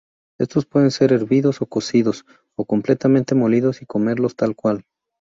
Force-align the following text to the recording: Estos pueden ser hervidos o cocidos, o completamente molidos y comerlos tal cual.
Estos 0.39 0.65
pueden 0.65 0.89
ser 0.89 1.13
hervidos 1.13 1.61
o 1.61 1.67
cocidos, 1.67 2.25
o 2.57 2.65
completamente 2.65 3.35
molidos 3.35 3.83
y 3.83 3.85
comerlos 3.85 4.35
tal 4.35 4.55
cual. 4.55 4.83